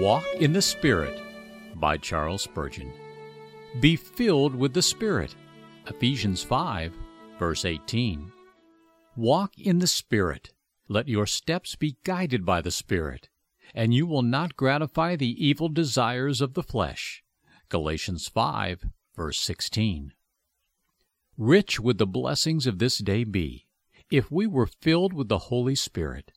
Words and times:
Walk 0.00 0.24
in 0.40 0.52
the 0.52 0.60
Spirit 0.60 1.22
by 1.76 1.96
Charles 1.96 2.42
Spurgeon. 2.42 2.92
Be 3.78 3.94
filled 3.94 4.52
with 4.52 4.74
the 4.74 4.82
Spirit. 4.82 5.36
Ephesians 5.86 6.42
5, 6.42 6.92
verse 7.38 7.64
18. 7.64 8.32
Walk 9.14 9.52
in 9.56 9.78
the 9.78 9.86
Spirit. 9.86 10.50
Let 10.88 11.06
your 11.06 11.26
steps 11.26 11.76
be 11.76 11.96
guided 12.02 12.44
by 12.44 12.60
the 12.60 12.72
Spirit, 12.72 13.28
and 13.72 13.94
you 13.94 14.04
will 14.04 14.22
not 14.22 14.56
gratify 14.56 15.14
the 15.14 15.46
evil 15.46 15.68
desires 15.68 16.40
of 16.40 16.54
the 16.54 16.64
flesh. 16.64 17.22
Galatians 17.68 18.26
5, 18.26 18.86
verse 19.14 19.38
16. 19.38 20.12
Rich 21.38 21.78
would 21.78 21.98
the 21.98 22.06
blessings 22.06 22.66
of 22.66 22.80
this 22.80 22.98
day 22.98 23.22
be 23.22 23.68
if 24.10 24.28
we 24.28 24.48
were 24.48 24.66
filled 24.66 25.12
with 25.12 25.28
the 25.28 25.38
Holy 25.38 25.76
Spirit. 25.76 26.32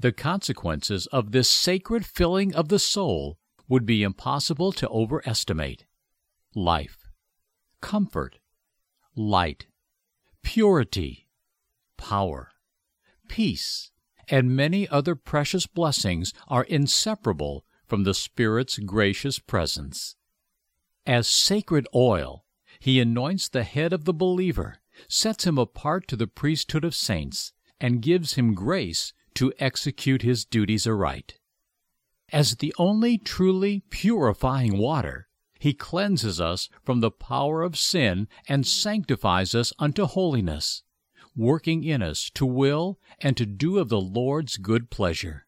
The 0.00 0.12
consequences 0.12 1.06
of 1.08 1.32
this 1.32 1.50
sacred 1.50 2.06
filling 2.06 2.54
of 2.54 2.70
the 2.70 2.78
soul 2.78 3.38
would 3.68 3.84
be 3.84 4.02
impossible 4.02 4.72
to 4.72 4.88
overestimate. 4.88 5.84
Life, 6.54 7.10
comfort, 7.82 8.38
light, 9.14 9.66
purity, 10.42 11.28
power, 11.98 12.52
peace, 13.28 13.90
and 14.26 14.56
many 14.56 14.88
other 14.88 15.14
precious 15.14 15.66
blessings 15.66 16.32
are 16.48 16.64
inseparable 16.64 17.66
from 17.86 18.04
the 18.04 18.14
Spirit's 18.14 18.78
gracious 18.78 19.38
presence. 19.38 20.16
As 21.04 21.28
sacred 21.28 21.86
oil, 21.94 22.46
He 22.78 23.00
anoints 23.00 23.50
the 23.50 23.64
head 23.64 23.92
of 23.92 24.06
the 24.06 24.14
believer, 24.14 24.76
sets 25.08 25.44
him 25.44 25.58
apart 25.58 26.08
to 26.08 26.16
the 26.16 26.26
priesthood 26.26 26.86
of 26.86 26.94
saints, 26.94 27.52
and 27.78 28.00
gives 28.00 28.34
him 28.34 28.54
grace 28.54 29.12
to 29.40 29.54
execute 29.58 30.20
his 30.20 30.44
duties 30.44 30.86
aright. 30.86 31.38
As 32.30 32.56
the 32.56 32.74
only 32.76 33.16
truly 33.16 33.82
purifying 33.88 34.76
water, 34.76 35.28
he 35.58 35.72
cleanses 35.72 36.42
us 36.42 36.68
from 36.84 37.00
the 37.00 37.10
power 37.10 37.62
of 37.62 37.78
sin 37.78 38.28
and 38.46 38.66
sanctifies 38.66 39.54
us 39.54 39.72
unto 39.78 40.04
holiness, 40.04 40.82
working 41.34 41.84
in 41.84 42.02
us 42.02 42.28
to 42.34 42.44
will 42.44 42.98
and 43.18 43.34
to 43.38 43.46
do 43.46 43.78
of 43.78 43.88
the 43.88 43.98
Lord's 43.98 44.58
good 44.58 44.90
pleasure. 44.90 45.46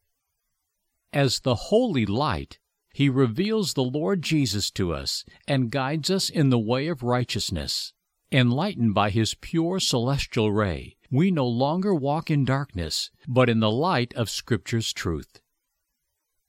As 1.13 1.41
the 1.41 1.69
holy 1.69 2.07
light, 2.07 2.59
he 2.95 3.11
reveals 3.11 3.75
the 3.75 3.85
Lord 3.85 4.23
Jesus 4.23 4.71
to 4.71 4.95
us 4.95 5.23
and 5.47 5.71
guides 5.71 6.11
us 6.11 6.31
in 6.31 6.49
the 6.49 6.59
way 6.59 6.89
of 6.89 7.03
righteousness. 7.03 7.93
Enlightened 8.35 8.95
by 8.95 9.11
his 9.11 9.35
pure 9.35 9.79
celestial 9.79 10.51
ray, 10.51 10.97
we 11.11 11.31
no 11.31 11.47
longer 11.47 11.95
walk 11.95 12.31
in 12.31 12.47
darkness, 12.47 13.11
but 13.29 13.51
in 13.51 13.61
the 13.61 13.71
light 13.71 14.15
of 14.15 14.31
Scripture's 14.31 14.91
truth. 14.95 15.43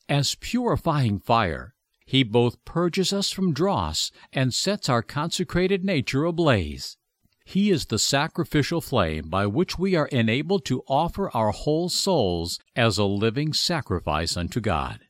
As 0.07 0.35
purifying 0.35 1.19
fire, 1.19 1.75
he 2.05 2.23
both 2.23 2.63
purges 2.63 3.11
us 3.11 3.31
from 3.31 3.53
dross 3.53 4.11
and 4.31 4.53
sets 4.53 4.87
our 4.87 5.01
consecrated 5.01 5.83
nature 5.83 6.23
ablaze. 6.23 6.95
He 7.43 7.69
is 7.69 7.87
the 7.87 7.99
sacrificial 7.99 8.79
flame 8.79 9.27
by 9.27 9.45
which 9.47 9.77
we 9.77 9.93
are 9.93 10.07
enabled 10.07 10.63
to 10.65 10.83
offer 10.87 11.29
our 11.31 11.51
whole 11.51 11.89
souls 11.89 12.59
as 12.77 12.97
a 12.97 13.03
living 13.03 13.51
sacrifice 13.51 14.37
unto 14.37 14.61
God. 14.61 15.01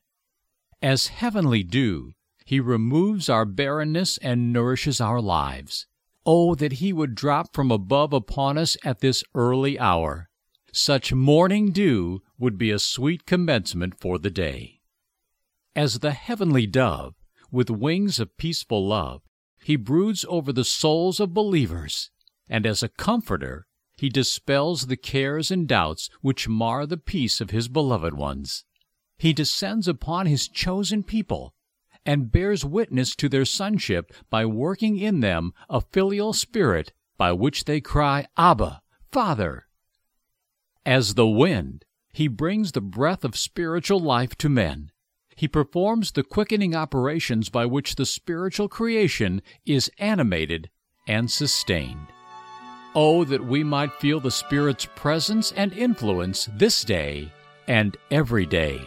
As 0.82 1.06
heavenly 1.06 1.62
dew, 1.62 2.14
he 2.44 2.58
removes 2.58 3.28
our 3.28 3.44
barrenness 3.44 4.18
and 4.18 4.52
nourishes 4.52 5.00
our 5.00 5.20
lives. 5.20 5.86
Oh, 6.26 6.54
that 6.54 6.74
he 6.74 6.92
would 6.92 7.14
drop 7.14 7.54
from 7.54 7.70
above 7.70 8.12
upon 8.12 8.56
us 8.56 8.76
at 8.84 9.00
this 9.00 9.22
early 9.34 9.78
hour. 9.78 10.30
Such 10.72 11.12
morning 11.12 11.70
dew 11.70 12.22
would 12.38 12.58
be 12.58 12.70
a 12.70 12.78
sweet 12.78 13.26
commencement 13.26 14.00
for 14.00 14.18
the 14.18 14.30
day. 14.30 14.80
As 15.76 15.98
the 15.98 16.12
heavenly 16.12 16.66
dove, 16.66 17.14
with 17.50 17.70
wings 17.70 18.18
of 18.18 18.36
peaceful 18.36 18.86
love, 18.86 19.22
he 19.62 19.76
broods 19.76 20.24
over 20.28 20.52
the 20.52 20.64
souls 20.64 21.20
of 21.20 21.34
believers, 21.34 22.10
and 22.48 22.66
as 22.66 22.82
a 22.82 22.88
comforter, 22.88 23.66
he 23.96 24.08
dispels 24.08 24.86
the 24.86 24.96
cares 24.96 25.50
and 25.50 25.68
doubts 25.68 26.10
which 26.20 26.48
mar 26.48 26.86
the 26.86 26.96
peace 26.96 27.40
of 27.40 27.50
his 27.50 27.68
beloved 27.68 28.14
ones. 28.14 28.64
He 29.16 29.32
descends 29.32 29.86
upon 29.86 30.26
his 30.26 30.48
chosen 30.48 31.02
people 31.02 31.54
and 32.06 32.30
bears 32.30 32.64
witness 32.64 33.14
to 33.16 33.28
their 33.28 33.44
sonship 33.44 34.12
by 34.30 34.44
working 34.44 34.98
in 34.98 35.20
them 35.20 35.52
a 35.68 35.80
filial 35.80 36.32
spirit 36.32 36.92
by 37.16 37.32
which 37.32 37.64
they 37.64 37.80
cry, 37.80 38.26
Abba, 38.36 38.82
Father. 39.10 39.66
As 40.84 41.14
the 41.14 41.26
wind, 41.26 41.84
he 42.12 42.28
brings 42.28 42.72
the 42.72 42.80
breath 42.80 43.24
of 43.24 43.36
spiritual 43.36 44.00
life 44.00 44.36
to 44.36 44.48
men. 44.48 44.90
He 45.36 45.48
performs 45.48 46.12
the 46.12 46.22
quickening 46.22 46.74
operations 46.76 47.48
by 47.48 47.66
which 47.66 47.96
the 47.96 48.06
spiritual 48.06 48.68
creation 48.68 49.42
is 49.66 49.90
animated 49.98 50.70
and 51.08 51.30
sustained. 51.30 52.06
Oh, 52.94 53.24
that 53.24 53.44
we 53.44 53.64
might 53.64 53.92
feel 53.94 54.20
the 54.20 54.30
Spirit's 54.30 54.86
presence 54.94 55.52
and 55.56 55.72
influence 55.72 56.48
this 56.54 56.84
day 56.84 57.32
and 57.66 57.96
every 58.10 58.46
day. 58.46 58.80